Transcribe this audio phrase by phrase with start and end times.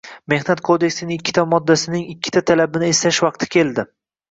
[0.31, 3.89] Mehnat kodeksining ikkita moddasining ikkita talabini eslash vaqti keldi: